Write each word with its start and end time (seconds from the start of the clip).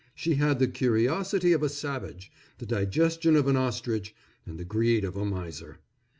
She 0.15 0.33
had 0.33 0.57
the 0.57 0.65
curiosity 0.67 1.53
of 1.53 1.61
a 1.61 1.69
savage, 1.69 2.31
the 2.57 2.65
digestion 2.65 3.35
of 3.35 3.47
an 3.47 3.55
ostrich, 3.55 4.15
and 4.47 4.57
the 4.57 4.65
greed 4.65 5.05
of 5.05 5.15
a 5.15 5.25
miser. 5.25 5.77